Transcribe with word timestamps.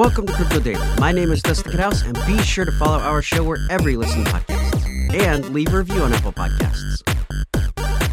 Welcome 0.00 0.24
to 0.28 0.32
Crypto 0.32 0.60
Daily. 0.60 0.80
My 0.98 1.12
name 1.12 1.30
is 1.30 1.42
Dustin 1.42 1.72
Knaus, 1.72 2.06
and 2.06 2.14
be 2.26 2.42
sure 2.42 2.64
to 2.64 2.72
follow 2.72 2.96
our 3.00 3.20
show 3.20 3.44
wherever 3.44 3.90
you 3.90 3.98
listen 3.98 4.24
to 4.24 4.30
podcasts 4.30 5.14
and 5.14 5.50
leave 5.50 5.74
a 5.74 5.76
review 5.76 6.00
on 6.00 6.14
Apple 6.14 6.32
Podcasts. 6.32 7.02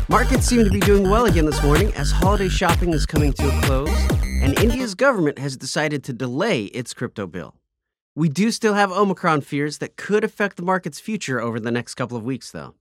Markets 0.10 0.46
seem 0.46 0.66
to 0.66 0.70
be 0.70 0.82
doing 0.82 1.10
well 1.10 1.28
again 1.28 1.46
this 1.46 1.64
morning 1.64 1.94
as 1.94 2.12
holiday 2.12 2.50
shopping 2.50 2.94
is 2.94 3.06
coming 3.06 3.32
to 3.32 3.48
a 3.48 3.62
close, 3.62 3.90
and 4.42 4.60
India's 4.60 4.96
government 4.96 5.40
has 5.40 5.56
decided 5.56 6.04
to 6.04 6.12
delay 6.12 6.66
its 6.66 6.94
crypto 6.94 7.26
bill. 7.26 7.56
We 8.16 8.28
do 8.28 8.52
still 8.52 8.74
have 8.74 8.92
Omicron 8.92 9.40
fears 9.40 9.78
that 9.78 9.96
could 9.96 10.26
affect 10.26 10.58
the 10.58 10.64
market's 10.64 11.00
future 11.00 11.40
over 11.40 11.58
the 11.58 11.72
next 11.72 11.96
couple 11.96 12.18
of 12.18 12.26
weeks, 12.26 12.52
though. 12.52 12.76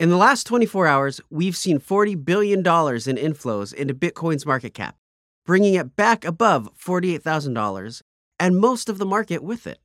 In 0.00 0.08
the 0.08 0.16
last 0.16 0.46
24 0.46 0.86
hours, 0.86 1.20
we've 1.28 1.58
seen 1.58 1.78
$40 1.78 2.24
billion 2.24 2.60
in 2.60 2.64
inflows 2.64 3.74
into 3.74 3.92
Bitcoin's 3.92 4.46
market 4.46 4.72
cap, 4.72 4.96
bringing 5.44 5.74
it 5.74 5.94
back 5.94 6.24
above 6.24 6.70
$48,000 6.78 8.00
and 8.38 8.58
most 8.58 8.88
of 8.88 8.98
the 8.98 9.06
market 9.06 9.42
with 9.42 9.66
it. 9.66 9.78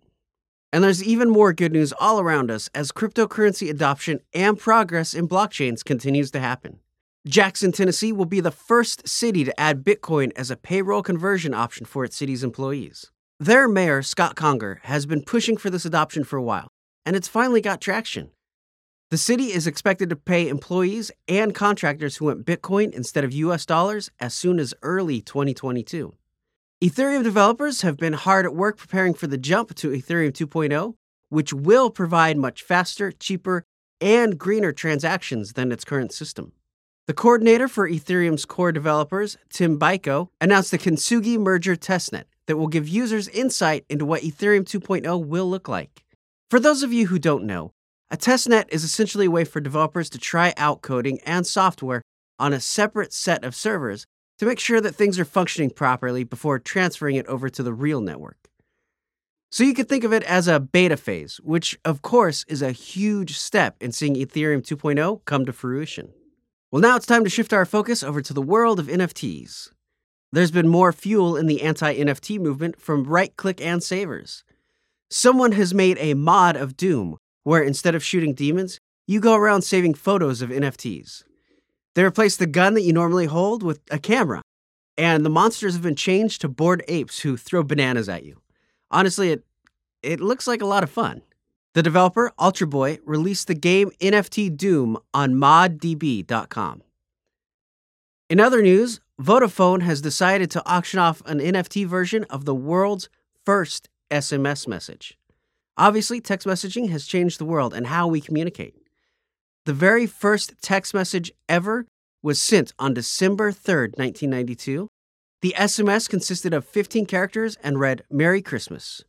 And 0.71 0.83
there's 0.83 1.03
even 1.03 1.29
more 1.29 1.53
good 1.53 1.71
news 1.71 1.93
all 1.99 2.19
around 2.19 2.51
us 2.51 2.69
as 2.75 2.91
cryptocurrency 2.91 3.69
adoption 3.69 4.19
and 4.33 4.57
progress 4.57 5.13
in 5.13 5.27
blockchains 5.27 5.83
continues 5.83 6.29
to 6.31 6.39
happen. 6.39 6.79
Jackson, 7.27 7.71
Tennessee 7.71 8.11
will 8.11 8.25
be 8.25 8.39
the 8.39 8.51
first 8.51 9.07
city 9.07 9.43
to 9.43 9.59
add 9.59 9.83
Bitcoin 9.83 10.31
as 10.35 10.49
a 10.49 10.55
payroll 10.55 11.01
conversion 11.01 11.53
option 11.53 11.85
for 11.85 12.03
its 12.03 12.15
city's 12.15 12.43
employees. 12.43 13.11
Their 13.39 13.67
mayor, 13.67 14.01
Scott 14.01 14.35
Conger, 14.35 14.79
has 14.83 15.05
been 15.05 15.23
pushing 15.23 15.57
for 15.57 15.69
this 15.69 15.85
adoption 15.85 16.23
for 16.23 16.37
a 16.37 16.43
while, 16.43 16.67
and 17.05 17.15
it's 17.15 17.27
finally 17.27 17.61
got 17.61 17.81
traction. 17.81 18.31
The 19.11 19.17
city 19.17 19.45
is 19.45 19.65
expected 19.65 20.09
to 20.11 20.15
pay 20.15 20.47
employees 20.47 21.09
and 21.27 21.55
contractors 21.55 22.17
who 22.17 22.25
want 22.25 22.45
Bitcoin 22.45 22.93
instead 22.93 23.23
of 23.23 23.33
US 23.33 23.65
dollars 23.65 24.11
as 24.19 24.33
soon 24.33 24.59
as 24.59 24.73
early 24.83 25.19
2022. 25.19 26.13
Ethereum 26.81 27.23
developers 27.23 27.81
have 27.81 27.97
been 27.97 28.13
hard 28.13 28.45
at 28.45 28.55
work 28.55 28.77
preparing 28.77 29.13
for 29.13 29.27
the 29.27 29.37
jump 29.37 29.75
to 29.75 29.89
Ethereum 29.89 30.31
2.0, 30.31 30.93
which 31.27 31.51
will 31.51 31.89
provide 31.89 32.37
much 32.37 32.63
faster, 32.63 33.11
cheaper, 33.11 33.65
and 33.99 34.37
greener 34.37 34.71
transactions 34.71 35.53
than 35.53 35.73
its 35.73 35.83
current 35.83 36.13
system. 36.13 36.53
The 37.05 37.13
coordinator 37.13 37.67
for 37.67 37.89
Ethereum's 37.89 38.45
core 38.45 38.71
developers, 38.71 39.37
Tim 39.49 39.77
Beiko, 39.77 40.29
announced 40.39 40.71
the 40.71 40.77
Kintsugi 40.77 41.37
merger 41.37 41.75
testnet 41.75 42.23
that 42.45 42.55
will 42.55 42.67
give 42.67 42.87
users 42.87 43.27
insight 43.27 43.83
into 43.89 44.05
what 44.05 44.21
Ethereum 44.21 44.63
2.0 44.63 45.25
will 45.25 45.49
look 45.49 45.67
like. 45.67 46.05
For 46.49 46.61
those 46.61 46.81
of 46.81 46.93
you 46.93 47.07
who 47.07 47.19
don't 47.19 47.43
know, 47.43 47.73
a 48.09 48.15
testnet 48.15 48.67
is 48.69 48.85
essentially 48.85 49.25
a 49.25 49.31
way 49.31 49.43
for 49.43 49.59
developers 49.59 50.09
to 50.11 50.17
try 50.17 50.53
out 50.55 50.81
coding 50.81 51.19
and 51.25 51.45
software 51.45 52.03
on 52.39 52.53
a 52.53 52.61
separate 52.61 53.11
set 53.11 53.43
of 53.43 53.53
servers 53.53 54.05
to 54.39 54.45
make 54.45 54.59
sure 54.59 54.81
that 54.81 54.95
things 54.95 55.19
are 55.19 55.25
functioning 55.25 55.69
properly 55.69 56.23
before 56.23 56.59
transferring 56.59 57.15
it 57.17 57.27
over 57.27 57.49
to 57.49 57.61
the 57.61 57.73
real 57.73 58.01
network. 58.01 58.49
So 59.51 59.63
you 59.63 59.73
could 59.73 59.89
think 59.89 60.03
of 60.03 60.13
it 60.13 60.23
as 60.23 60.47
a 60.47 60.59
beta 60.59 60.95
phase, 60.95 61.37
which 61.43 61.77
of 61.83 62.01
course 62.01 62.45
is 62.47 62.61
a 62.61 62.71
huge 62.71 63.37
step 63.37 63.75
in 63.81 63.91
seeing 63.91 64.15
Ethereum 64.15 64.61
2.0 64.61 65.25
come 65.25 65.45
to 65.45 65.53
fruition. 65.53 66.13
Well, 66.71 66.81
now 66.81 66.95
it's 66.95 67.07
time 67.07 67.23
to 67.23 67.29
shift 67.29 67.51
our 67.51 67.65
focus 67.65 68.03
over 68.03 68.21
to 68.21 68.33
the 68.33 68.41
world 68.41 68.79
of 68.79 68.87
NFTs. 68.87 69.69
There's 70.31 70.51
been 70.51 70.67
more 70.67 70.93
fuel 70.93 71.35
in 71.35 71.47
the 71.47 71.63
anti 71.63 71.95
NFT 71.95 72.39
movement 72.39 72.79
from 72.79 73.05
right 73.05 73.35
click 73.35 73.59
and 73.59 73.81
savers. 73.81 74.43
Someone 75.09 75.53
has 75.53 75.73
made 75.73 75.97
a 75.99 76.13
mod 76.13 76.55
of 76.55 76.77
Doom 76.77 77.17
where 77.43 77.63
instead 77.63 77.95
of 77.95 78.03
shooting 78.03 78.35
demons, 78.35 78.79
you 79.07 79.19
go 79.19 79.33
around 79.33 79.63
saving 79.63 79.95
photos 79.95 80.43
of 80.43 80.51
NFTs. 80.51 81.23
They 81.99 82.05
replace 82.05 82.37
the 82.37 82.47
gun 82.47 82.75
that 82.75 82.83
you 82.83 82.93
normally 82.93 83.25
hold 83.25 83.61
with 83.61 83.81
a 83.91 83.99
camera, 83.99 84.41
and 84.97 85.25
the 85.25 85.29
monsters 85.29 85.73
have 85.73 85.83
been 85.83 85.97
changed 85.97 86.39
to 86.39 86.47
bored 86.47 86.81
apes 86.87 87.19
who 87.19 87.35
throw 87.35 87.61
bananas 87.61 88.07
at 88.07 88.23
you. 88.23 88.39
Honestly, 88.89 89.31
it 89.31 89.43
it 90.01 90.21
looks 90.21 90.47
like 90.47 90.61
a 90.61 90.65
lot 90.65 90.81
of 90.81 90.89
fun. 90.89 91.23
The 91.73 91.83
developer, 91.83 92.31
Ultra 92.39 92.67
Boy, 92.67 92.99
released 93.03 93.47
the 93.47 93.53
game 93.53 93.91
NFT 93.99 94.55
Doom 94.55 94.97
on 95.13 95.33
moddb.com. 95.33 96.83
In 98.29 98.39
other 98.39 98.61
news, 98.61 99.01
Vodafone 99.21 99.81
has 99.81 99.99
decided 99.99 100.49
to 100.51 100.65
auction 100.65 100.99
off 100.99 101.21
an 101.25 101.39
NFT 101.39 101.85
version 101.85 102.23
of 102.29 102.45
the 102.45 102.55
world's 102.55 103.09
first 103.45 103.89
SMS 104.09 104.69
message. 104.69 105.17
Obviously, 105.75 106.21
text 106.21 106.47
messaging 106.47 106.91
has 106.91 107.05
changed 107.05 107.41
the 107.41 107.45
world 107.45 107.73
and 107.73 107.87
how 107.87 108.07
we 108.07 108.21
communicate. 108.21 108.77
The 109.69 109.75
very 109.75 110.07
first 110.07 110.55
text 110.63 110.95
message 110.95 111.31
ever 111.47 111.85
was 112.23 112.41
sent 112.41 112.73
on 112.79 112.95
December 112.95 113.51
3rd, 113.51 113.99
1992. 113.99 114.87
The 115.43 115.53
SMS 115.55 116.09
consisted 116.09 116.55
of 116.55 116.65
15 116.65 117.05
characters 117.05 117.55
and 117.61 117.79
read, 117.79 118.01
Merry 118.09 118.41
Christmas. 118.41 119.03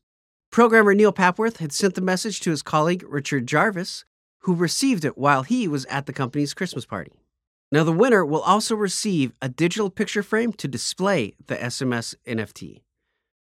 Programmer 0.52 0.92
Neil 0.92 1.14
Papworth 1.14 1.60
had 1.60 1.72
sent 1.72 1.94
the 1.94 2.02
message 2.02 2.40
to 2.40 2.50
his 2.50 2.60
colleague 2.60 3.06
Richard 3.08 3.46
Jarvis, 3.46 4.04
who 4.40 4.54
received 4.54 5.06
it 5.06 5.16
while 5.16 5.44
he 5.44 5.66
was 5.66 5.86
at 5.86 6.04
the 6.04 6.12
company's 6.12 6.52
Christmas 6.52 6.84
party. 6.84 7.12
Now, 7.72 7.82
the 7.82 7.90
winner 7.90 8.22
will 8.22 8.42
also 8.42 8.76
receive 8.76 9.32
a 9.40 9.48
digital 9.48 9.88
picture 9.88 10.22
frame 10.22 10.52
to 10.52 10.68
display 10.68 11.36
the 11.46 11.56
SMS 11.56 12.14
NFT. 12.26 12.82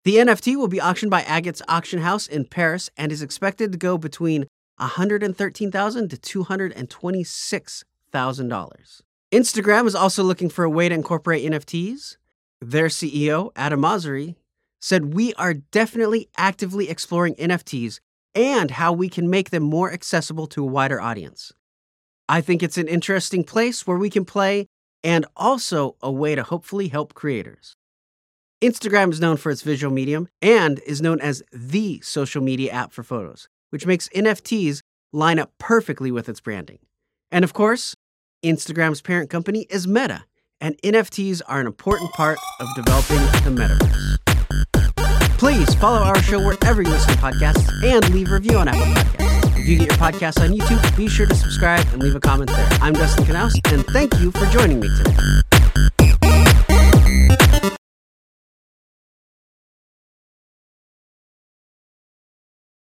The 0.02 0.16
NFT 0.16 0.56
will 0.56 0.66
be 0.66 0.80
auctioned 0.80 1.12
by 1.12 1.22
Aguttes 1.22 1.62
auction 1.68 2.00
house 2.00 2.26
in 2.26 2.46
Paris 2.46 2.90
and 2.96 3.12
is 3.12 3.22
expected 3.22 3.70
to 3.70 3.78
go 3.78 3.96
between 3.96 4.48
113,000 4.78 6.10
to 6.10 6.16
$226,000. 6.16 9.00
Instagram 9.32 9.86
is 9.86 9.94
also 9.94 10.22
looking 10.22 10.48
for 10.48 10.64
a 10.64 10.70
way 10.70 10.88
to 10.88 10.94
incorporate 10.94 11.44
NFTs. 11.50 12.16
Their 12.60 12.86
CEO, 12.86 13.50
Adam 13.56 13.82
Mosseri, 13.82 14.36
said, 14.80 15.14
We 15.14 15.34
are 15.34 15.54
definitely 15.54 16.28
actively 16.36 16.88
exploring 16.88 17.34
NFTs 17.34 18.00
and 18.34 18.72
how 18.72 18.92
we 18.92 19.08
can 19.08 19.30
make 19.30 19.50
them 19.50 19.62
more 19.62 19.92
accessible 19.92 20.46
to 20.48 20.62
a 20.62 20.66
wider 20.66 21.00
audience. 21.00 21.52
I 22.28 22.40
think 22.40 22.62
it's 22.62 22.78
an 22.78 22.88
interesting 22.88 23.44
place 23.44 23.86
where 23.86 23.96
we 23.96 24.10
can 24.10 24.24
play 24.24 24.66
and 25.02 25.26
also 25.36 25.96
a 26.02 26.10
way 26.10 26.34
to 26.34 26.42
hopefully 26.42 26.88
help 26.88 27.14
creators. 27.14 27.76
Instagram 28.62 29.12
is 29.12 29.20
known 29.20 29.36
for 29.36 29.50
its 29.50 29.62
visual 29.62 29.92
medium 29.92 30.28
and 30.40 30.80
is 30.86 31.02
known 31.02 31.20
as 31.20 31.42
the 31.52 32.00
social 32.00 32.42
media 32.42 32.72
app 32.72 32.92
for 32.92 33.02
photos 33.02 33.48
which 33.70 33.86
makes 33.86 34.08
NFTs 34.10 34.80
line 35.12 35.38
up 35.38 35.52
perfectly 35.58 36.10
with 36.10 36.28
its 36.28 36.40
branding. 36.40 36.78
And 37.30 37.44
of 37.44 37.52
course, 37.52 37.94
Instagram's 38.44 39.00
parent 39.00 39.30
company 39.30 39.66
is 39.70 39.86
Meta, 39.86 40.24
and 40.60 40.80
NFTs 40.82 41.42
are 41.46 41.60
an 41.60 41.66
important 41.66 42.12
part 42.12 42.38
of 42.60 42.68
developing 42.74 43.18
the 43.44 43.50
metaverse. 43.50 44.16
Please 45.38 45.74
follow 45.74 45.98
our 45.98 46.20
show 46.22 46.38
wherever 46.44 46.82
you 46.82 46.88
listen 46.88 47.12
to 47.14 47.18
podcasts 47.18 47.68
and 47.84 48.08
leave 48.14 48.30
a 48.30 48.34
review 48.34 48.56
on 48.56 48.68
Apple 48.68 48.80
Podcasts. 48.86 49.60
If 49.60 49.68
you 49.68 49.78
get 49.78 49.88
your 49.88 49.96
podcasts 49.96 50.40
on 50.42 50.56
YouTube, 50.56 50.96
be 50.96 51.08
sure 51.08 51.26
to 51.26 51.34
subscribe 51.34 51.84
and 51.92 52.02
leave 52.02 52.14
a 52.14 52.20
comment 52.20 52.50
there. 52.50 52.68
I'm 52.80 52.94
Dustin 52.94 53.24
Knaus, 53.24 53.54
and 53.72 53.84
thank 53.86 54.18
you 54.20 54.30
for 54.30 54.46
joining 54.46 54.80
me 54.80 54.88
today. 54.96 55.55